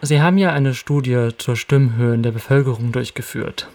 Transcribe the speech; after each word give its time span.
Sie 0.00 0.22
haben 0.22 0.38
ja 0.38 0.52
eine 0.52 0.74
Studie 0.74 1.30
zur 1.38 1.56
Stimmhöhe 1.56 2.14
in 2.14 2.22
der 2.22 2.30
Bevölkerung 2.30 2.92
durchgeführt. 2.92 3.66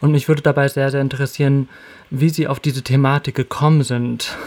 Und 0.00 0.12
mich 0.12 0.28
würde 0.28 0.40
dabei 0.40 0.68
sehr, 0.68 0.90
sehr 0.90 1.00
interessieren, 1.00 1.68
wie 2.08 2.28
Sie 2.28 2.46
auf 2.46 2.60
diese 2.60 2.84
Thematik 2.84 3.34
gekommen 3.34 3.82
sind. 3.82 4.38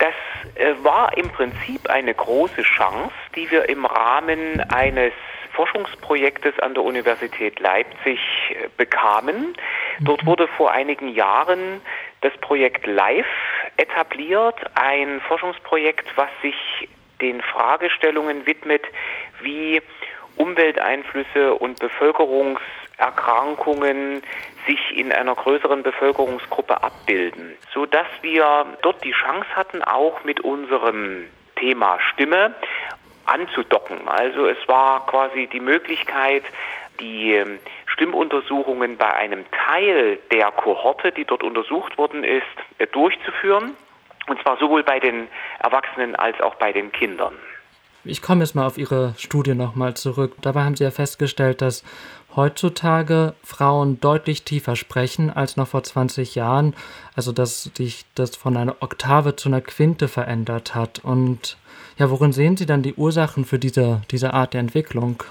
Das 0.00 0.14
äh, 0.56 0.74
war 0.82 1.16
im 1.16 1.28
Prinzip 1.28 1.88
eine 1.88 2.14
große 2.14 2.62
Chance, 2.62 3.14
die 3.36 3.48
wir 3.48 3.68
im 3.68 3.86
Rahmen 3.86 4.60
eines 4.72 5.12
Forschungsprojektes 5.52 6.58
an 6.58 6.74
der 6.74 6.82
Universität 6.82 7.60
Leipzig 7.60 8.18
äh, 8.50 8.68
bekamen. 8.76 9.54
Dort 10.00 10.24
mhm. 10.24 10.26
wurde 10.26 10.48
vor 10.48 10.72
einigen 10.72 11.06
Jahren 11.06 11.80
das 12.22 12.32
Projekt 12.40 12.88
LIFE 12.88 13.24
etabliert, 13.76 14.56
ein 14.74 15.20
Forschungsprojekt, 15.20 16.06
was 16.16 16.30
sich 16.42 16.56
den 17.20 17.40
Fragestellungen 17.40 18.46
widmet, 18.46 18.82
wie 19.44 19.80
Umwelteinflüsse 20.36 21.54
und 21.54 21.78
Bevölkerungserkrankungen 21.78 24.22
sich 24.66 24.96
in 24.96 25.12
einer 25.12 25.34
größeren 25.34 25.82
Bevölkerungsgruppe 25.82 26.82
abbilden, 26.82 27.56
so 27.72 27.86
dass 27.86 28.06
wir 28.22 28.66
dort 28.82 29.02
die 29.04 29.12
Chance 29.12 29.48
hatten, 29.54 29.82
auch 29.82 30.24
mit 30.24 30.40
unserem 30.40 31.26
Thema 31.56 31.98
Stimme 32.12 32.54
anzudocken. 33.26 34.08
Also 34.08 34.46
es 34.46 34.56
war 34.66 35.06
quasi 35.06 35.46
die 35.46 35.60
Möglichkeit, 35.60 36.44
die 37.00 37.42
Stimmuntersuchungen 37.86 38.96
bei 38.96 39.12
einem 39.12 39.44
Teil 39.50 40.18
der 40.32 40.50
Kohorte, 40.52 41.12
die 41.12 41.24
dort 41.24 41.42
untersucht 41.42 41.98
worden 41.98 42.24
ist, 42.24 42.46
durchzuführen. 42.92 43.76
Und 44.26 44.40
zwar 44.42 44.56
sowohl 44.56 44.82
bei 44.82 45.00
den 45.00 45.28
Erwachsenen 45.58 46.16
als 46.16 46.40
auch 46.40 46.54
bei 46.54 46.72
den 46.72 46.92
Kindern. 46.92 47.34
Ich 48.06 48.20
komme 48.20 48.42
jetzt 48.42 48.54
mal 48.54 48.66
auf 48.66 48.76
Ihre 48.76 49.14
Studie 49.16 49.54
nochmal 49.54 49.94
zurück. 49.94 50.34
Dabei 50.42 50.64
haben 50.64 50.76
Sie 50.76 50.84
ja 50.84 50.90
festgestellt, 50.90 51.62
dass 51.62 51.82
heutzutage 52.36 53.34
Frauen 53.42 53.98
deutlich 53.98 54.42
tiefer 54.42 54.76
sprechen 54.76 55.30
als 55.30 55.56
noch 55.56 55.68
vor 55.68 55.82
20 55.82 56.34
Jahren. 56.34 56.76
Also, 57.16 57.32
dass 57.32 57.70
sich 57.74 58.04
das 58.14 58.36
von 58.36 58.58
einer 58.58 58.76
Oktave 58.80 59.36
zu 59.36 59.48
einer 59.48 59.62
Quinte 59.62 60.08
verändert 60.08 60.74
hat. 60.74 61.00
Und 61.02 61.56
ja, 61.96 62.10
worin 62.10 62.32
sehen 62.32 62.58
Sie 62.58 62.66
dann 62.66 62.82
die 62.82 62.92
Ursachen 62.94 63.46
für 63.46 63.58
diese, 63.58 64.02
diese 64.10 64.34
Art 64.34 64.52
der 64.52 64.60
Entwicklung? 64.60 65.22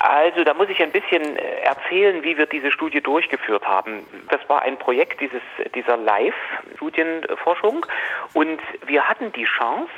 Also 0.00 0.42
da 0.44 0.54
muss 0.54 0.68
ich 0.68 0.80
ein 0.80 0.92
bisschen 0.92 1.36
äh, 1.36 1.60
erzählen, 1.62 2.22
wie 2.22 2.38
wir 2.38 2.46
diese 2.46 2.70
Studie 2.72 3.00
durchgeführt 3.00 3.64
haben. 3.66 4.04
Das 4.30 4.40
war 4.48 4.62
ein 4.62 4.78
Projekt 4.78 5.20
dieses, 5.20 5.42
dieser 5.74 5.96
Live-Studienforschung 5.96 7.84
und 8.32 8.60
wir 8.86 9.02
hatten 9.08 9.32
die 9.32 9.44
Chance, 9.44 9.90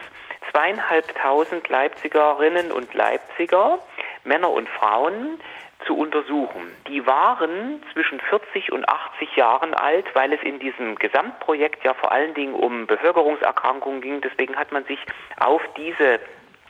zweieinhalbtausend 0.51 1.69
Leipzigerinnen 1.69 2.73
und 2.73 2.93
Leipziger, 2.95 3.79
Männer 4.25 4.51
und 4.51 4.69
Frauen, 4.69 5.41
zu 5.87 5.97
untersuchen. 5.97 6.77
Die 6.89 7.07
waren 7.07 7.83
zwischen 7.93 8.21
40 8.21 8.71
und 8.73 8.89
80 8.89 9.37
Jahren 9.37 9.75
alt, 9.75 10.05
weil 10.15 10.33
es 10.33 10.43
in 10.43 10.59
diesem 10.59 10.97
Gesamtprojekt 10.97 11.85
ja 11.85 11.95
vor 11.95 12.13
allen 12.13 12.35
Dingen 12.35 12.55
um 12.55 12.87
Bevölkerungserkrankungen 12.87 14.03
ging. 14.03 14.21
Deswegen 14.21 14.57
hat 14.57 14.73
man 14.73 14.85
sich 14.85 14.99
auf 15.39 15.63
diese 15.77 16.21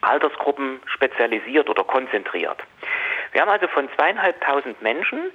Altersgruppen 0.01 0.81
spezialisiert 0.87 1.69
oder 1.69 1.85
konzentriert. 1.85 2.59
Wir 3.33 3.43
haben 3.43 3.51
also 3.51 3.69
von 3.69 3.89
zweieinhalbtausend 3.97 4.81
Menschen 4.83 5.31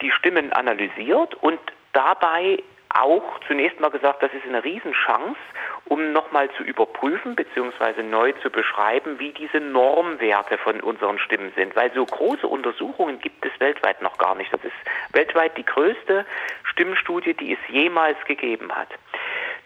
die 0.00 0.10
Stimmen 0.12 0.52
analysiert 0.52 1.34
und 1.34 1.60
dabei 1.92 2.62
auch 2.90 3.40
zunächst 3.46 3.80
mal 3.80 3.90
gesagt, 3.90 4.22
das 4.22 4.32
ist 4.32 4.46
eine 4.46 4.64
Riesenchance, 4.64 5.38
um 5.86 6.12
nochmal 6.12 6.50
zu 6.52 6.62
überprüfen 6.62 7.34
bzw. 7.34 8.02
neu 8.02 8.32
zu 8.42 8.50
beschreiben, 8.50 9.18
wie 9.18 9.32
diese 9.32 9.60
Normwerte 9.60 10.58
von 10.58 10.80
unseren 10.80 11.18
Stimmen 11.18 11.52
sind. 11.54 11.76
Weil 11.76 11.92
so 11.92 12.04
große 12.04 12.46
Untersuchungen 12.46 13.20
gibt 13.20 13.44
es 13.44 13.52
weltweit 13.60 14.02
noch 14.02 14.18
gar 14.18 14.34
nicht. 14.34 14.52
Das 14.52 14.64
ist 14.64 14.74
weltweit 15.12 15.56
die 15.56 15.64
größte 15.64 16.24
Stimmstudie, 16.64 17.34
die 17.34 17.52
es 17.52 17.58
jemals 17.68 18.18
gegeben 18.24 18.72
hat. 18.72 18.88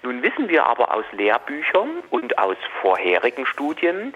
Nun 0.03 0.22
wissen 0.22 0.49
wir 0.49 0.66
aber 0.66 0.93
aus 0.93 1.05
Lehrbüchern 1.12 2.03
und 2.11 2.37
aus 2.38 2.56
vorherigen 2.81 3.47
Studien, 3.47 4.12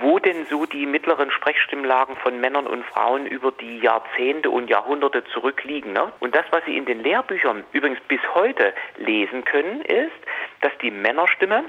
wo 0.00 0.18
denn 0.18 0.46
so 0.46 0.66
die 0.66 0.86
mittleren 0.86 1.30
Sprechstimmlagen 1.30 2.16
von 2.16 2.40
Männern 2.40 2.66
und 2.66 2.84
Frauen 2.84 3.26
über 3.26 3.52
die 3.52 3.78
Jahrzehnte 3.78 4.50
und 4.50 4.68
Jahrhunderte 4.70 5.24
zurückliegen. 5.24 5.92
Ne? 5.92 6.12
Und 6.20 6.34
das, 6.34 6.44
was 6.50 6.64
Sie 6.64 6.76
in 6.76 6.84
den 6.84 7.02
Lehrbüchern 7.02 7.64
übrigens 7.72 8.00
bis 8.08 8.20
heute 8.34 8.74
lesen 8.96 9.44
können, 9.44 9.82
ist, 9.82 10.12
dass 10.60 10.72
die 10.82 10.90
Männerstimme 10.90 11.64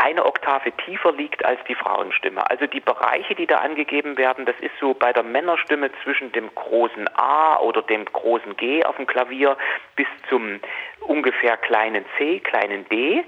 eine 0.00 0.24
Oktave 0.24 0.70
tiefer 0.86 1.12
liegt 1.12 1.44
als 1.44 1.58
die 1.68 1.74
Frauenstimme. 1.74 2.48
Also 2.48 2.66
die 2.66 2.78
Bereiche, 2.78 3.34
die 3.34 3.46
da 3.46 3.56
angegeben 3.56 4.16
werden, 4.16 4.46
das 4.46 4.54
ist 4.60 4.70
so 4.80 4.94
bei 4.94 5.12
der 5.12 5.24
Männerstimme 5.24 5.90
zwischen 6.04 6.30
dem 6.30 6.54
großen 6.54 7.08
A 7.16 7.58
oder 7.58 7.82
dem 7.82 8.04
großen 8.04 8.56
G 8.56 8.84
auf 8.84 8.94
dem 8.96 9.08
Klavier 9.08 9.56
bis 9.96 10.06
zum 10.28 10.60
ungefähr 11.00 11.56
kleinen 11.56 12.04
C, 12.16 12.38
kleinen 12.38 12.88
D. 12.88 13.24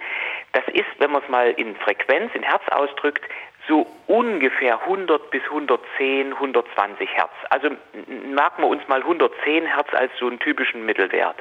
Das 0.52 0.62
ist, 0.68 0.86
wenn 0.98 1.10
man 1.10 1.22
es 1.22 1.28
mal 1.28 1.50
in 1.50 1.74
Frequenz, 1.74 2.32
in 2.34 2.44
Herz 2.44 2.62
ausdrückt, 2.70 3.24
so 3.70 3.86
ungefähr 4.08 4.80
100 4.82 5.30
bis 5.30 5.44
110, 5.44 6.32
120 6.34 7.08
Hertz. 7.14 7.30
Also 7.50 7.70
merken 8.08 8.62
wir 8.62 8.68
uns 8.68 8.86
mal 8.88 9.00
110 9.00 9.64
Hertz 9.64 9.94
als 9.94 10.10
so 10.18 10.26
einen 10.26 10.40
typischen 10.40 10.84
Mittelwert. 10.84 11.36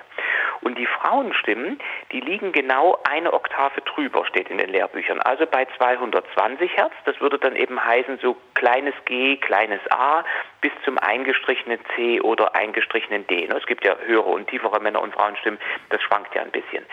Und 0.62 0.78
die 0.78 0.86
Frauenstimmen, 0.86 1.80
die 2.12 2.20
liegen 2.20 2.52
genau 2.52 3.00
eine 3.10 3.34
Oktave 3.34 3.82
drüber, 3.82 4.26
steht 4.28 4.50
in 4.50 4.60
den 4.60 4.70
Lehrbüchern. 4.70 5.20
Also 5.22 5.48
bei 5.48 5.66
220 5.78 6.76
Hertz, 6.76 6.94
das 7.06 7.20
würde 7.20 7.40
dann 7.40 7.56
eben 7.56 7.84
heißen 7.84 8.20
so 8.22 8.38
kleines 8.54 8.94
G, 9.06 9.38
kleines 9.38 9.80
A 9.90 10.24
bis 10.62 10.72
zum 10.86 11.00
eingestrichenen 11.00 11.80
C 11.96 12.22
oder 12.22 12.56
eingestrichenen 12.56 13.26
D. 13.26 13.46
Es 13.46 13.66
gibt 13.66 13.84
ja 13.84 13.96
höhere 14.06 14.30
und 14.30 14.48
tiefere 14.48 14.80
Männer- 14.80 15.02
und 15.02 15.14
Frauenstimmen, 15.14 15.60
das 15.90 16.02
schwankt 16.04 16.36
ja 16.36 16.44
ein 16.44 16.52
bisschen. 16.52 16.86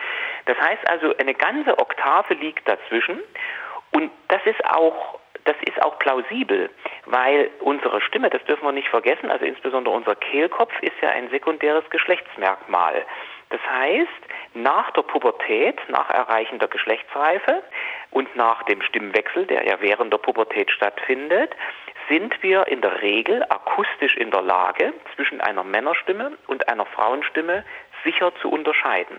Das 0.46 0.58
heißt 0.58 0.88
also, 0.88 1.14
eine 1.18 1.34
ganze 1.34 1.78
Oktave 1.78 2.34
liegt 2.34 2.66
dazwischen 2.66 3.20
und 3.92 4.10
das 4.28 4.40
ist 4.46 4.64
auch 4.64 5.18
das 5.46 5.56
ist 5.66 5.82
auch 5.82 5.98
plausibel, 5.98 6.70
weil 7.06 7.50
unsere 7.60 8.00
Stimme, 8.02 8.30
das 8.30 8.44
dürfen 8.44 8.64
wir 8.64 8.72
nicht 8.72 8.88
vergessen, 8.88 9.30
also 9.30 9.44
insbesondere 9.44 9.94
unser 9.94 10.14
Kehlkopf 10.14 10.72
ist 10.82 10.96
ja 11.00 11.10
ein 11.10 11.30
sekundäres 11.30 11.88
Geschlechtsmerkmal. 11.90 13.04
Das 13.50 13.60
heißt, 13.70 14.10
nach 14.54 14.90
der 14.90 15.02
Pubertät, 15.02 15.78
nach 15.88 16.10
Erreichen 16.10 16.58
der 16.58 16.68
Geschlechtsreife 16.68 17.62
und 18.10 18.34
nach 18.34 18.64
dem 18.64 18.82
Stimmwechsel, 18.82 19.46
der 19.46 19.64
ja 19.64 19.80
während 19.80 20.12
der 20.12 20.18
Pubertät 20.18 20.70
stattfindet, 20.70 21.54
sind 22.08 22.42
wir 22.42 22.66
in 22.68 22.80
der 22.80 23.02
Regel 23.02 23.44
akustisch 23.48 24.16
in 24.16 24.30
der 24.30 24.42
Lage, 24.42 24.92
zwischen 25.14 25.40
einer 25.40 25.64
Männerstimme 25.64 26.36
und 26.46 26.68
einer 26.68 26.86
Frauenstimme 26.86 27.64
sicher 28.04 28.32
zu 28.40 28.50
unterscheiden. 28.50 29.18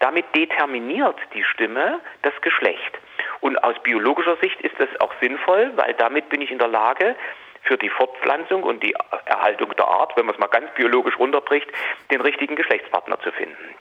Damit 0.00 0.26
determiniert 0.34 1.18
die 1.34 1.44
Stimme 1.44 2.00
das 2.22 2.34
Geschlecht. 2.40 2.97
Und 3.40 3.62
aus 3.62 3.76
biologischer 3.82 4.36
Sicht 4.36 4.60
ist 4.60 4.74
das 4.78 4.88
auch 5.00 5.12
sinnvoll, 5.20 5.72
weil 5.76 5.94
damit 5.94 6.28
bin 6.28 6.40
ich 6.40 6.50
in 6.50 6.58
der 6.58 6.68
Lage, 6.68 7.16
für 7.62 7.76
die 7.76 7.88
Fortpflanzung 7.88 8.62
und 8.62 8.82
die 8.82 8.94
Erhaltung 9.26 9.74
der 9.76 9.86
Art, 9.86 10.16
wenn 10.16 10.26
man 10.26 10.34
es 10.34 10.40
mal 10.40 10.46
ganz 10.46 10.70
biologisch 10.74 11.18
runterbricht, 11.18 11.68
den 12.10 12.20
richtigen 12.20 12.56
Geschlechtspartner 12.56 13.20
zu 13.20 13.30
finden. 13.32 13.74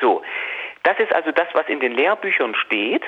So, 0.00 0.22
das 0.84 0.98
ist 0.98 1.14
also 1.14 1.32
das, 1.32 1.48
was 1.54 1.66
in 1.68 1.80
den 1.80 1.92
Lehrbüchern 1.92 2.54
steht. 2.54 3.02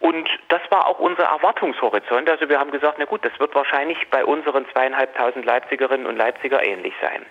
Und 0.00 0.28
das 0.48 0.60
war 0.70 0.86
auch 0.86 0.98
unser 0.98 1.24
Erwartungshorizont. 1.24 2.28
Also 2.28 2.48
wir 2.48 2.58
haben 2.58 2.72
gesagt, 2.72 2.96
na 2.98 3.04
gut, 3.04 3.24
das 3.24 3.38
wird 3.38 3.54
wahrscheinlich 3.54 4.08
bei 4.10 4.24
unseren 4.24 4.68
zweieinhalbtausend 4.70 5.44
Leipzigerinnen 5.44 6.06
und 6.06 6.16
Leipziger 6.16 6.62
ähnlich 6.62 6.94
sein. 7.00 7.24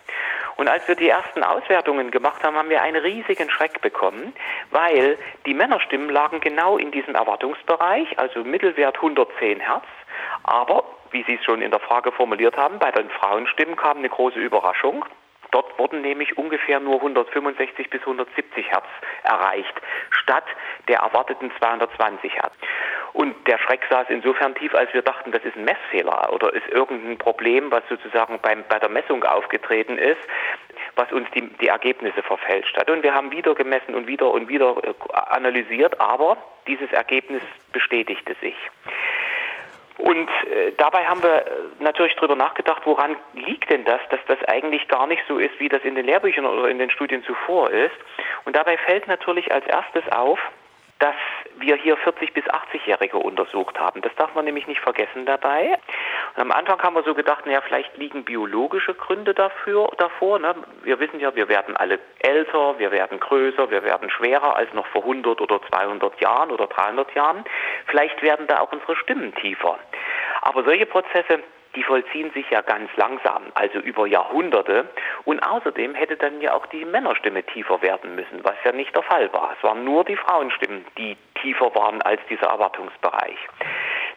Und 0.60 0.68
als 0.68 0.86
wir 0.90 0.96
die 0.96 1.08
ersten 1.08 1.42
Auswertungen 1.42 2.12
gemacht 2.12 2.44
haben, 2.44 2.58
haben 2.58 2.70
wir 2.70 2.82
einen 2.82 3.02
riesigen 3.02 3.50
Schreck 3.50 3.80
bekommen, 3.80 4.34
weil 4.72 5.18
die 5.46 5.54
Männerstimmen 5.54 6.10
lagen 6.10 6.42
genau 6.42 6.78
in 6.78 6.92
diesem 6.92 7.16
Erwartungsbereich, 7.16 8.20
also 8.20 8.44
Mittelwert 8.44 8.98
110 8.98 9.62
Hertz. 9.62 9.86
Aber, 10.44 10.84
wie 11.12 11.24
Sie 11.24 11.36
es 11.36 11.46
schon 11.46 11.62
in 11.62 11.72
der 11.72 11.80
Frage 11.80 12.12
formuliert 12.12 12.58
haben, 12.58 12.78
bei 12.78 12.92
den 12.92 13.10
Frauenstimmen 13.10 13.78
kam 13.78 14.00
eine 14.00 14.10
große 14.10 14.38
Überraschung. 14.38 15.06
Dort 15.52 15.80
wurden 15.80 16.02
nämlich 16.02 16.38
ungefähr 16.38 16.82
nur 16.82 16.96
165 16.96 17.90
bis 17.90 18.02
170 18.02 18.70
Hertz 18.70 18.86
erreicht, 19.24 19.74
statt 20.12 20.44
der 20.90 21.00
erwarteten 21.00 21.54
220 21.58 22.34
Hertz. 22.34 22.56
Und 23.14 23.36
der 23.48 23.58
Schreck 23.58 23.82
saß 23.90 24.08
insofern 24.10 24.56
tief, 24.56 24.74
als 24.76 24.94
wir 24.94 25.02
dachten, 25.02 25.32
das 25.32 25.44
ist 25.44 25.56
ein 25.56 25.66
Messfehler 25.66 26.32
oder 26.32 26.54
ist 26.54 26.68
irgendein 26.70 27.18
Problem, 27.18 27.72
was 27.72 27.84
sozusagen 27.90 28.40
beim, 28.42 28.64
bei 28.70 28.80
der 28.80 28.90
Messung 28.90 29.24
aufgetreten 29.24 29.98
ist, 29.98 30.22
was 30.96 31.12
uns 31.12 31.28
die, 31.32 31.42
die 31.42 31.68
Ergebnisse 31.68 32.22
verfälscht 32.22 32.78
hat. 32.78 32.90
Und 32.90 33.04
wir 33.04 33.14
haben 33.14 33.32
wieder 33.32 33.56
gemessen 33.56 33.96
und 33.96 34.08
wieder 34.08 34.32
und 34.32 34.48
wieder 34.48 34.76
äh, 34.84 34.94
analysiert, 35.14 36.00
aber 36.00 36.38
dieses 36.68 36.92
Ergebnis 36.92 37.42
bestätigte 37.72 38.36
sich. 38.42 38.56
Und 40.00 40.30
äh, 40.30 40.72
dabei 40.78 41.06
haben 41.06 41.22
wir 41.22 41.46
äh, 41.46 41.52
natürlich 41.80 42.16
darüber 42.16 42.36
nachgedacht, 42.36 42.84
woran 42.86 43.18
liegt 43.34 43.70
denn 43.70 43.84
das, 43.84 44.00
dass 44.10 44.22
das 44.28 44.42
eigentlich 44.48 44.88
gar 44.88 45.08
nicht 45.08 45.24
so 45.28 45.38
ist, 45.38 45.60
wie 45.60 45.68
das 45.68 45.84
in 45.84 45.96
den 45.96 46.06
Lehrbüchern 46.06 46.46
oder 46.46 46.70
in 46.70 46.80
den 46.80 46.90
Studien 46.90 47.22
zuvor 47.24 47.70
ist. 47.70 47.96
Und 48.46 48.56
dabei 48.56 48.78
fällt 48.78 49.08
natürlich 49.08 49.52
als 49.52 49.66
erstes 49.68 50.10
auf, 50.12 50.40
dass 51.00 51.16
wir 51.58 51.76
hier 51.76 51.98
40 51.98 52.34
bis 52.34 52.44
80-Jährige 52.46 53.18
untersucht 53.18 53.80
haben. 53.80 54.02
Das 54.02 54.14
darf 54.16 54.36
man 54.36 54.46
nämlich 54.46 54.68
nicht 54.68 54.82
vergessen 54.82 55.26
dabei. 55.26 55.78
Und 56.36 56.42
am 56.42 56.52
Anfang 56.52 56.82
haben 56.82 56.96
wir 56.96 57.04
so 57.04 57.14
gedacht, 57.14 57.46
naja, 57.46 57.62
vielleicht 57.62 57.98
liegen 57.98 58.26
biologische 58.26 58.94
Gründe 58.94 59.34
dafür, 59.34 59.90
davor. 59.98 60.40
Ne? 60.40 60.56
Wir 60.84 61.00
wissen 61.00 61.20
ja, 61.20 61.34
wir 61.36 61.48
werden 61.48 61.76
alle 61.78 62.00
älter, 62.20 62.78
wir 62.80 62.92
werden 62.92 63.20
größer, 63.20 63.72
wir 63.72 63.84
werden 63.84 64.10
schwerer 64.10 64.56
als 64.56 64.74
noch 64.74 64.88
vor 64.88 65.02
100 65.02 65.40
oder 65.40 65.62
200 65.70 66.20
Jahren 66.22 66.52
oder 66.52 66.68
300 66.68 67.16
Jahren. 67.16 67.46
Vielleicht 67.88 68.22
werden 68.22 68.48
da 68.48 68.60
auch 68.60 68.72
unsere 68.72 68.96
Stimmen 68.98 69.34
tiefer. 69.36 69.80
Aber 70.42 70.64
solche 70.64 70.86
Prozesse 70.86 71.40
die 71.80 71.84
vollziehen 71.86 72.30
sich 72.34 72.50
ja 72.50 72.60
ganz 72.60 72.90
langsam, 72.98 73.44
also 73.54 73.80
über 73.80 74.06
Jahrhunderte. 74.06 74.90
Und 75.24 75.40
außerdem 75.40 75.96
hätte 75.96 76.18
dann 76.18 76.42
ja 76.42 76.54
auch 76.54 76.66
die 76.66 76.84
Männerstimme 76.84 77.42
tiefer 77.44 77.82
werden 77.82 78.16
müssen, 78.16 78.44
was 78.44 78.56
ja 78.66 78.74
nicht 78.74 78.94
der 78.94 79.04
Fall 79.04 79.32
war. 79.32 79.56
Es 79.58 79.64
waren 79.64 79.86
nur 79.86 80.04
die 80.04 80.18
Frauenstimmen, 80.18 80.86
die 80.98 81.16
tiefer 81.42 81.74
waren 81.76 82.02
als 82.02 82.20
dieser 82.30 82.48
Erwartungsbereich. 82.48 83.38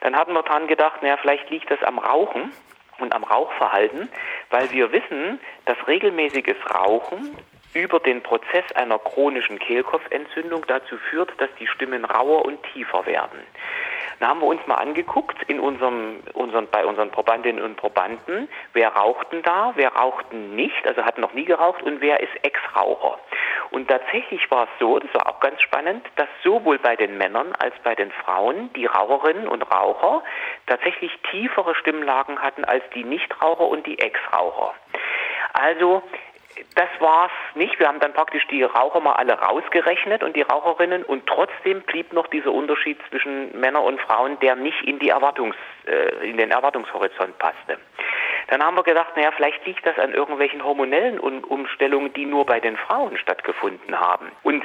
Dann 0.01 0.17
hatten 0.17 0.33
wir 0.33 0.43
dran 0.43 0.67
gedacht, 0.67 1.05
naja, 1.05 1.17
vielleicht 1.19 1.51
liegt 1.51 1.71
das 1.71 1.81
am 1.85 2.01
Rauchen 2.01 2.51
und 2.99 3.15
am 3.15 3.23
Rauchverhalten, 3.23 4.09
weil 4.51 4.69
wir 4.73 4.91
wissen, 4.91 5.39
dass 5.65 5.77
regelmäßiges 5.87 6.57
Rauchen 6.75 7.37
über 7.75 8.01
den 8.01 8.25
Prozess 8.25 8.65
einer 8.75 8.99
chronischen 8.99 9.61
Kehlkopfentzündung 9.61 10.65
dazu 10.67 10.97
führt, 11.11 11.31
dass 11.41 11.49
die 11.61 11.69
Stimmen 11.69 12.05
rauer 12.05 12.45
und 12.45 12.61
tiefer 12.73 13.07
werden. 13.07 13.39
Da 14.21 14.29
haben 14.29 14.41
wir 14.41 14.47
uns 14.47 14.67
mal 14.67 14.77
angeguckt 14.77 15.43
in 15.49 15.61
unserem, 15.61 16.21
unseren, 16.35 16.69
bei 16.69 16.85
unseren 16.85 17.11
Probandinnen 17.11 17.63
und 17.63 17.77
Probanden, 17.77 18.49
wer 18.73 18.91
rauchten 18.91 19.43
da, 19.43 19.73
wer 19.77 19.93
rauchten 19.95 20.55
nicht, 20.55 20.87
also 20.87 21.05
hat 21.05 21.19
noch 21.19 21.33
nie 21.33 21.45
geraucht 21.45 21.83
und 21.83 22.01
wer 22.01 22.21
ist 22.21 22.33
Ex-Raucher. 22.43 23.19
Und 23.71 23.89
tatsächlich 23.89 24.51
war 24.51 24.65
es 24.65 24.69
so, 24.79 24.99
das 24.99 25.13
war 25.15 25.29
auch 25.29 25.41
ganz 25.41 25.61
spannend, 25.63 26.07
dass 26.17 26.29
sowohl 26.45 26.79
bei 26.79 26.95
den 26.95 27.17
Männern 27.17 27.53
als 27.59 27.75
bei 27.83 27.95
den 27.95 28.11
Frauen 28.11 28.71
die 28.75 28.87
Raucherinnen 28.87 29.49
und 29.49 29.63
Raucher 29.63 30.23
tatsächlich 30.67 31.11
tiefere 31.31 31.75
Stimmlagen 31.75 32.41
hatten 32.41 32.65
als 32.65 32.85
die 32.95 33.05
Nichtraucher 33.05 33.67
und 33.67 33.87
die 33.87 33.99
Ex-Raucher. 33.99 34.75
Also 35.55 36.03
das 36.75 36.89
war's 37.01 37.33
nicht. 37.55 37.79
Wir 37.79 37.89
haben 37.89 38.01
dann 38.01 38.13
praktisch 38.13 38.47
die 38.49 38.63
Raucher 38.63 39.01
mal 39.01 39.15
alle 39.15 39.35
rausgerechnet 39.35 40.23
und 40.23 40.37
die 40.37 40.43
Raucherinnen 40.43 41.03
und 41.05 41.27
trotzdem 41.27 41.83
blieb 41.83 42.13
noch 42.13 42.27
dieser 42.29 42.53
Unterschied 42.53 42.99
zwischen 43.11 43.59
Männern 43.59 43.85
und 43.85 44.01
Frauen, 44.01 44.39
der 44.41 44.57
nicht 44.57 44.83
in 44.83 44.99
die 44.99 45.11
Erwartungs, 45.11 45.57
äh, 45.87 46.29
in 46.29 46.37
den 46.37 46.51
Erwartungshorizont 46.51 47.39
passte. 47.39 47.79
Dann 48.49 48.63
haben 48.63 48.77
wir 48.77 48.83
gedacht, 48.83 49.17
naja, 49.17 49.31
vielleicht 49.37 49.65
liegt 49.67 49.87
das 49.87 49.99
an 49.99 50.13
irgendwelchen 50.13 50.65
hormonellen 50.65 51.19
Umstellungen, 51.19 52.13
die 52.13 52.27
nur 52.27 52.45
bei 52.45 52.61
den 52.61 52.77
Frauen 52.77 53.17
stattgefunden 53.17 53.99
haben. 53.99 54.31
Und 54.43 54.63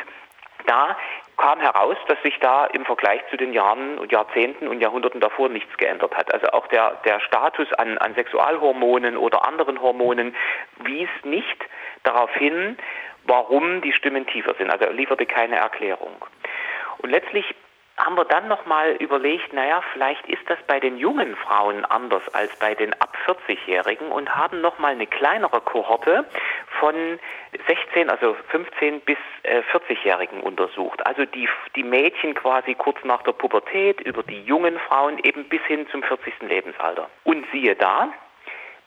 da 0.66 0.98
kam 1.38 1.60
heraus, 1.60 1.98
dass 2.08 2.22
sich 2.24 2.38
da 2.40 2.66
im 2.66 2.86
Vergleich 2.86 3.22
zu 3.30 3.38
den 3.38 3.54
Jahren 3.54 4.00
und 4.00 4.12
Jahrzehnten 4.12 4.68
und 4.68 4.82
Jahrhunderten 4.82 5.22
davor 5.22 5.50
nichts 5.50 5.76
geändert 5.78 6.16
hat. 6.18 6.34
Also 6.34 6.48
auch 6.48 6.68
der, 6.68 6.98
der 7.06 7.20
Status 7.20 7.72
an, 7.74 7.98
an 8.00 8.16
Sexualhormonen 8.16 9.18
oder 9.18 9.48
anderen 9.48 9.82
Hormonen 9.82 10.36
wies 10.84 11.10
nicht 11.24 11.64
darauf 12.04 12.34
hin, 12.34 12.78
warum 13.26 13.82
die 13.82 13.94
Stimmen 13.94 14.26
tiefer 14.26 14.56
sind. 14.56 14.72
Also 14.72 14.86
er 14.86 14.94
lieferte 14.94 15.26
keine 15.26 15.58
Erklärung. 15.58 16.16
Und 17.00 17.12
letztlich 17.12 17.46
haben 17.98 18.16
wir 18.16 18.26
dann 18.26 18.48
nochmal 18.48 18.92
überlegt, 19.00 19.54
naja, 19.54 19.82
vielleicht 19.94 20.28
ist 20.28 20.48
das 20.48 20.60
bei 20.68 20.80
den 20.80 20.98
jungen 20.98 21.36
Frauen 21.36 21.84
anders 21.84 22.22
als 22.34 22.56
bei 22.58 22.76
den 22.76 22.94
ab 22.94 23.16
40-Jährigen 23.26 24.12
und 24.12 24.36
haben 24.36 24.62
nochmal 24.62 24.92
eine 24.92 25.08
kleinere 25.08 25.62
Kohorte 25.62 26.26
von 26.80 27.20
16, 27.68 28.10
also 28.10 28.36
15 28.50 29.02
bis 29.02 29.18
äh, 29.44 29.62
40-Jährigen 29.72 30.42
untersucht. 30.42 31.06
Also 31.06 31.26
die, 31.26 31.48
die 31.76 31.84
Mädchen 31.84 32.34
quasi 32.34 32.76
kurz 32.76 32.98
nach 33.04 33.24
der 33.24 33.34
Pubertät 33.34 34.02
über 34.02 34.24
die 34.24 34.42
jungen 34.44 34.80
Frauen 34.80 35.20
eben 35.24 35.46
bis 35.46 35.62
hin 35.64 35.88
zum 35.92 36.04
40. 36.04 36.34
Lebensalter. 36.42 37.10
Und 37.24 37.46
siehe 37.52 37.76
da, 37.76 38.10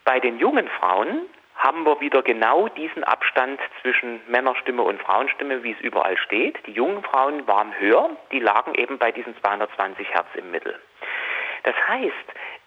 bei 0.03 0.19
den 0.19 0.39
jungen 0.39 0.67
Frauen 0.79 1.27
haben 1.55 1.85
wir 1.85 1.99
wieder 2.01 2.23
genau 2.23 2.69
diesen 2.69 3.03
Abstand 3.03 3.59
zwischen 3.81 4.19
Männerstimme 4.27 4.81
und 4.81 4.99
Frauenstimme, 5.01 5.63
wie 5.63 5.73
es 5.73 5.79
überall 5.81 6.17
steht. 6.17 6.57
Die 6.65 6.71
jungen 6.71 7.03
Frauen 7.03 7.47
waren 7.47 7.77
höher, 7.77 8.09
die 8.31 8.39
lagen 8.39 8.73
eben 8.73 8.97
bei 8.97 9.11
diesen 9.11 9.37
220 9.41 10.09
Hertz 10.11 10.27
im 10.33 10.49
Mittel. 10.49 10.79
Das 11.63 11.75
heißt, 11.87 12.15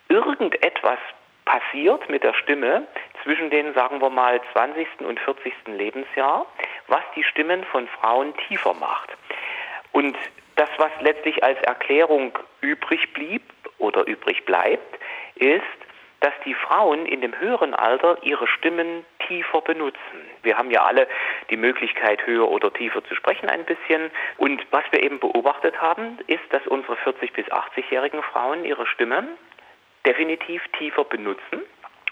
irgendetwas 0.09 0.99
passiert 1.44 2.08
mit 2.08 2.23
der 2.23 2.35
Stimme 2.35 2.87
zwischen 3.23 3.50
den, 3.50 3.75
sagen 3.75 4.00
wir 4.00 4.11
mal, 4.11 4.41
20. 4.52 4.87
und 5.00 5.20
40. 5.20 5.52
Lebensjahr, 5.67 6.46
was 6.88 7.02
die 7.17 7.25
Stimmen 7.25 7.64
von 7.64 7.88
Frauen 7.88 8.35
tiefer 8.49 8.75
macht. 8.75 9.11
Und 9.93 10.17
das, 10.56 10.69
was 10.79 10.91
letztlich 11.00 11.43
als 11.43 11.61
Erklärung 11.62 12.38
übrig 12.61 13.12
blieb 13.12 13.43
oder 13.79 14.06
übrig 14.06 14.44
bleibt, 14.44 14.99
ist, 15.37 15.62
dass 16.20 16.32
die 16.46 16.55
Frauen 16.55 17.05
in 17.05 17.20
dem 17.20 17.38
höheren 17.38 17.75
Alter 17.75 18.17
ihre 18.23 18.47
Stimmen 18.47 19.05
tiefer 19.29 19.61
benutzen. 19.61 19.99
Wir 20.43 20.56
haben 20.56 20.70
ja 20.70 20.82
alle 20.82 21.06
die 21.50 21.56
Möglichkeit, 21.58 22.26
höher 22.26 22.49
oder 22.49 22.73
tiefer 22.73 23.05
zu 23.05 23.14
sprechen 23.14 23.50
ein 23.50 23.64
bisschen. 23.64 24.11
Und 24.38 24.64
was 24.70 24.85
wir 24.90 25.02
eben 25.02 25.19
beobachtet 25.20 25.81
haben, 25.82 26.19
ist, 26.26 26.44
dass 26.50 26.67
unsere 26.67 26.94
40- 26.94 27.32
bis 27.32 27.47
80-jährigen 27.47 28.23
Frauen 28.23 28.64
ihre 28.64 28.87
Stimmen 28.87 29.29
definitiv 30.06 30.62
tiefer 30.78 31.04
benutzen 31.04 31.62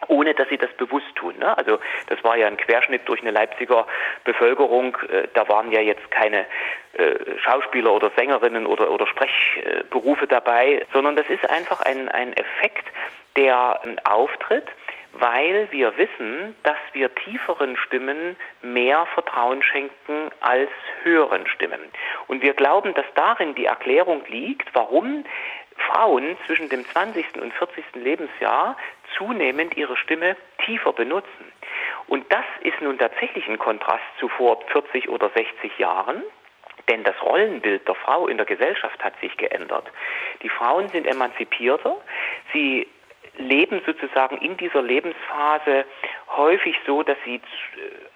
ohne 0.09 0.35
dass 0.35 0.49
sie 0.49 0.59
das 0.59 0.73
bewusst 0.73 1.15
tun. 1.15 1.35
Ne? 1.39 1.57
Also 1.57 1.79
das 2.09 2.23
war 2.25 2.37
ja 2.37 2.47
ein 2.47 2.57
Querschnitt 2.57 3.03
durch 3.09 3.21
eine 3.21 3.31
Leipziger 3.31 3.87
Bevölkerung. 4.25 4.97
Äh, 5.09 5.29
da 5.35 5.49
waren 5.49 5.71
ja 5.71 5.81
jetzt 5.81 6.11
keine 6.11 6.47
äh, 6.95 7.15
Schauspieler 7.39 7.93
oder 7.93 8.11
Sängerinnen 8.17 8.67
oder, 8.67 8.91
oder 8.91 9.07
Sprechberufe 9.07 10.27
dabei, 10.27 10.85
sondern 10.93 11.17
das 11.17 11.29
ist 11.29 11.49
einfach 11.49 11.81
ein, 11.83 12.09
ein 12.09 12.33
Effekt, 12.33 12.87
der 13.37 13.81
auftritt, 14.05 14.67
weil 15.13 15.69
wir 15.71 15.97
wissen, 15.97 16.55
dass 16.63 16.77
wir 16.93 17.15
tieferen 17.15 17.77
Stimmen 17.77 18.37
mehr 18.63 19.07
Vertrauen 19.15 19.63
schenken 19.63 20.31
als 20.41 20.71
höheren 21.03 21.47
Stimmen. 21.47 21.81
Und 22.27 22.43
wir 22.43 22.55
glauben, 22.55 22.95
dass 22.95 23.07
darin 23.15 23.55
die 23.55 23.67
Erklärung 23.67 24.23
liegt, 24.29 24.75
warum 24.75 25.25
Frauen 25.77 26.37
zwischen 26.47 26.69
dem 26.69 26.85
20. 26.87 27.41
und 27.41 27.53
40. 27.55 27.85
Lebensjahr 27.95 28.77
zunehmend 29.17 29.77
ihre 29.77 29.97
Stimme 29.97 30.37
tiefer 30.65 30.93
benutzen. 30.93 31.53
Und 32.07 32.31
das 32.33 32.45
ist 32.63 32.81
nun 32.81 32.99
tatsächlich 32.99 33.47
ein 33.49 33.59
Kontrast 33.59 34.05
zu 34.19 34.29
vor 34.29 34.61
40 34.69 35.09
oder 35.09 35.31
60 35.31 35.79
Jahren. 35.79 36.23
Denn 36.89 37.05
das 37.05 37.15
Rollenbild 37.23 37.87
der 37.87 37.95
Frau 37.95 38.27
in 38.27 38.37
der 38.37 38.47
Gesellschaft 38.47 39.03
hat 39.05 39.19
sich 39.21 39.37
geändert. 39.37 39.87
Die 40.43 40.49
Frauen 40.49 40.89
sind 40.89 41.07
emanzipierter, 41.07 41.97
sie 42.53 42.89
leben 43.39 43.81
sozusagen 43.87 44.39
in 44.39 44.57
dieser 44.57 44.83
Lebensphase 44.83 45.85
häufig 46.37 46.77
so, 46.87 47.03
dass 47.03 47.17
sie 47.25 47.37
äh, 47.37 47.41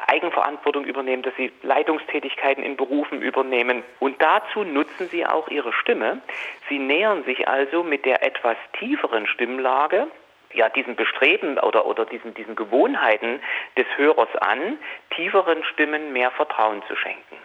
Eigenverantwortung 0.07 0.85
übernehmen, 0.85 1.23
dass 1.23 1.35
sie 1.37 1.53
Leitungstätigkeiten 1.63 2.63
in 2.63 2.77
Berufen 2.77 3.23
übernehmen. 3.23 3.83
Und 3.99 4.21
dazu 4.21 4.65
nutzen 4.65 5.09
sie 5.09 5.27
auch 5.27 5.49
ihre 5.49 5.73
Stimme. 5.73 6.21
Sie 6.69 6.79
nähern 6.79 7.25
sich 7.25 7.49
also 7.49 7.83
mit 7.83 8.05
der 8.05 8.25
etwas 8.25 8.57
tieferen 8.79 9.27
Stimmlage 9.27 10.07
ja, 10.53 10.69
diesen 10.71 10.97
Bestreben 10.97 11.59
oder, 11.59 11.87
oder 11.87 12.07
diesen, 12.07 12.35
diesen 12.35 12.57
Gewohnheiten 12.57 13.41
des 13.77 13.87
Hörers 13.97 14.35
an, 14.37 14.79
tieferen 15.15 15.63
Stimmen 15.65 16.13
mehr 16.13 16.31
Vertrauen 16.31 16.83
zu 16.89 16.97
schenken. 16.97 17.37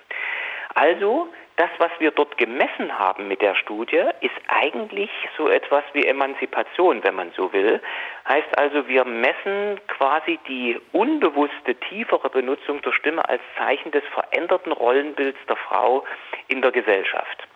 Also 0.74 1.28
das, 1.58 1.70
was 1.78 1.92
wir 2.00 2.12
dort 2.12 2.38
gemessen 2.38 2.98
haben 2.98 3.28
mit 3.28 3.42
der 3.42 3.56
Studie, 3.56 4.04
ist 4.22 4.36
eigentlich 4.48 5.12
so 5.38 5.48
etwas 5.48 5.84
wie 5.94 6.06
Emanzipation, 6.06 7.04
wenn 7.04 7.16
man 7.16 7.32
so 7.36 7.52
will. 7.54 7.82
Heißt 8.28 8.58
also, 8.58 8.88
wir 8.88 9.06
messen 9.06 9.80
quasi 9.88 10.40
die 10.48 10.80
unbewusste, 10.92 11.76
tiefere 11.90 12.30
Benutzung 12.30 12.82
der 12.82 12.92
Stimme 12.94 13.28
als 13.28 13.42
Zeichen 13.58 13.92
des 13.92 14.04
veränderten 14.14 14.72
Rollenbilds 14.72 15.40
der 15.48 15.58
Frau 15.58 16.04
in 16.48 16.62
der 16.62 16.72
Gesellschaft. 16.72 17.48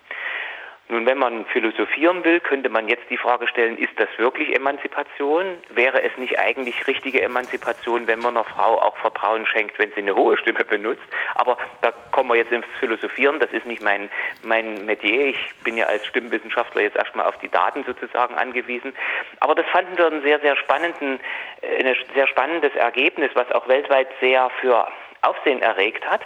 Nun, 0.88 1.08
wenn 1.08 1.18
man 1.18 1.46
philosophieren 1.46 2.24
will, 2.24 2.40
könnte 2.40 2.70
man 2.70 2.88
jetzt 2.88 3.10
die 3.10 3.18
Frage 3.18 3.48
stellen, 3.48 3.76
ist 3.80 4.00
das 4.00 4.08
wirklich 4.18 4.56
Emanzipation? 4.56 5.58
Wäre 5.70 6.04
es 6.04 6.16
nicht 6.18 6.38
eigentlich 6.38 6.86
richtige 6.86 7.24
Emanzipation, 7.24 8.06
wenn 8.06 8.20
man 8.20 8.38
einer 8.38 8.44
Frau 8.44 8.80
auch 8.80 8.96
Vertrauen 8.98 9.48
schenkt, 9.48 9.80
wenn 9.80 9.92
sie 9.94 10.02
eine 10.02 10.16
hohe 10.16 10.38
Stimme 10.38 10.64
benutzt? 10.64 11.02
Aber 11.34 11.58
da 11.82 11.92
kommen 12.12 12.30
wir 12.30 12.36
jetzt 12.36 12.52
ins 12.52 12.68
Philosophieren, 12.80 13.40
das 13.40 13.52
ist 13.52 13.66
nicht 13.66 13.82
mein, 13.82 14.12
mein 14.44 14.86
Metier. 14.86 15.30
Ich 15.30 15.56
bin 15.64 15.76
ja 15.76 15.88
als 15.88 16.06
Stimmwissenschaftler 16.06 16.84
jetzt 16.84 16.98
erstmal 16.98 17.26
auf 17.26 17.38
die 17.40 17.50
Daten 17.50 17.84
sozusagen 17.84 18.36
angewiesen. 18.36 18.94
Aber 19.40 19.56
das 19.56 19.66
fanden 19.68 19.98
wir 19.98 20.06
ein 20.06 20.22
sehr, 20.22 20.40
sehr 20.40 20.56
spannenden, 20.56 21.20
äh, 21.62 21.84
ein 21.84 21.96
sehr 22.14 22.28
spannendes 22.28 22.76
Ergebnis, 22.76 23.32
was 23.34 23.52
auch 23.52 23.68
weltweit 23.68 24.10
sehr 24.20 24.52
für 24.62 24.88
Aufsehen 25.24 25.64
erregt 25.64 26.08
hat. 26.08 26.22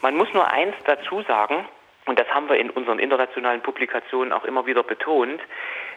Man 0.00 0.14
muss 0.14 0.32
nur 0.32 0.46
eins 0.48 0.76
dazu 0.84 1.22
sagen, 1.22 1.66
und 2.06 2.18
das 2.18 2.28
haben 2.28 2.48
wir 2.48 2.56
in 2.56 2.70
unseren 2.70 2.98
internationalen 2.98 3.60
Publikationen 3.62 4.32
auch 4.32 4.44
immer 4.44 4.64
wieder 4.66 4.82
betont, 4.82 5.40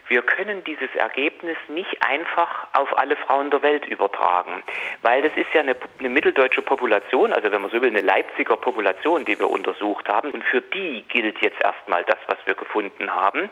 wir 0.08 0.22
können 0.22 0.64
dieses 0.64 0.92
Ergebnis 0.96 1.56
nicht 1.68 2.02
einfach 2.04 2.66
auf 2.72 2.98
alle 2.98 3.14
Frauen 3.14 3.50
der 3.50 3.62
Welt 3.62 3.86
übertragen, 3.86 4.64
weil 5.02 5.22
das 5.22 5.30
ist 5.36 5.46
ja 5.54 5.60
eine, 5.60 5.76
eine 6.00 6.08
mitteldeutsche 6.08 6.62
Population, 6.62 7.32
also 7.32 7.52
wenn 7.52 7.62
man 7.62 7.70
so 7.70 7.80
will, 7.80 7.90
eine 7.90 8.00
Leipziger 8.00 8.56
Population, 8.56 9.24
die 9.24 9.38
wir 9.38 9.48
untersucht 9.48 10.08
haben. 10.08 10.32
Und 10.32 10.42
für 10.42 10.62
die 10.62 11.04
gilt 11.08 11.40
jetzt 11.42 11.62
erstmal 11.62 12.02
das, 12.04 12.18
was 12.26 12.38
wir 12.44 12.54
gefunden 12.54 13.14
haben. 13.14 13.48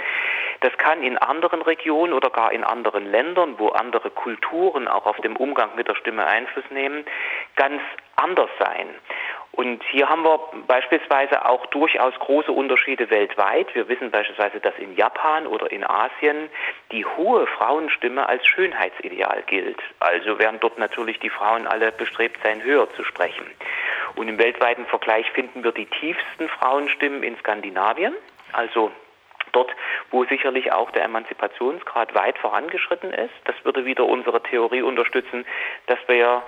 Das 0.60 0.76
kann 0.78 1.04
in 1.04 1.16
anderen 1.16 1.62
Regionen 1.62 2.12
oder 2.12 2.30
gar 2.30 2.50
in 2.50 2.64
anderen 2.64 3.08
Ländern, 3.08 3.54
wo 3.58 3.68
andere 3.68 4.10
Kulturen 4.10 4.88
auch 4.88 5.06
auf 5.06 5.18
dem 5.18 5.36
Umgang 5.36 5.76
mit 5.76 5.86
der 5.86 5.94
Stimme 5.94 6.26
Einfluss 6.26 6.64
nehmen, 6.70 7.04
ganz 7.54 7.80
anders 8.16 8.50
sein. 8.58 8.88
Und 9.58 9.82
hier 9.90 10.08
haben 10.08 10.22
wir 10.22 10.38
beispielsweise 10.68 11.44
auch 11.44 11.66
durchaus 11.66 12.14
große 12.20 12.52
Unterschiede 12.52 13.10
weltweit. 13.10 13.74
Wir 13.74 13.88
wissen 13.88 14.12
beispielsweise, 14.12 14.60
dass 14.60 14.78
in 14.78 14.94
Japan 14.94 15.48
oder 15.48 15.72
in 15.72 15.82
Asien 15.82 16.48
die 16.92 17.04
hohe 17.04 17.44
Frauenstimme 17.48 18.28
als 18.28 18.46
Schönheitsideal 18.46 19.42
gilt. 19.48 19.80
Also 19.98 20.38
werden 20.38 20.60
dort 20.60 20.78
natürlich 20.78 21.18
die 21.18 21.28
Frauen 21.28 21.66
alle 21.66 21.90
bestrebt 21.90 22.38
sein, 22.44 22.62
höher 22.62 22.88
zu 22.92 23.02
sprechen. 23.02 23.46
Und 24.14 24.28
im 24.28 24.38
weltweiten 24.38 24.86
Vergleich 24.86 25.28
finden 25.32 25.64
wir 25.64 25.72
die 25.72 25.86
tiefsten 25.86 26.48
Frauenstimmen 26.48 27.24
in 27.24 27.36
Skandinavien, 27.38 28.14
also 28.52 28.92
dort, 29.50 29.72
wo 30.12 30.24
sicherlich 30.24 30.70
auch 30.70 30.92
der 30.92 31.02
Emanzipationsgrad 31.02 32.14
weit 32.14 32.38
vorangeschritten 32.38 33.12
ist. 33.12 33.34
Das 33.44 33.56
würde 33.64 33.84
wieder 33.84 34.04
unsere 34.04 34.40
Theorie 34.40 34.82
unterstützen, 34.82 35.44
dass 35.86 35.98
wir 36.06 36.44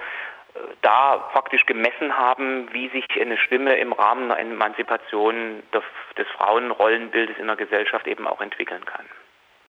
da 0.83 1.17
praktisch 1.33 1.67
gemessen 1.67 2.17
haben, 2.17 2.73
wie 2.73 2.89
sich 2.89 3.07
eine 3.21 3.37
Stimme 3.37 3.77
im 3.77 3.93
Rahmen 3.93 4.31
einer 4.31 4.41
Emanzipation 4.41 5.63
des 5.73 6.27
Frauenrollenbildes 6.37 7.39
in 7.39 7.47
der 7.47 7.57
Gesellschaft 7.57 8.07
eben 8.07 8.27
auch 8.27 8.41
entwickeln 8.41 8.85
kann. 8.85 9.07